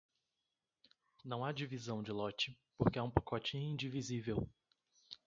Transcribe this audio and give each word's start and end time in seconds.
Não 1.23 1.45
há 1.45 1.51
divisão 1.51 2.01
de 2.01 2.11
lote 2.11 2.57
porque 2.75 2.97
é 2.97 3.03
um 3.03 3.11
pacote 3.11 3.55
indivisível. 3.55 4.49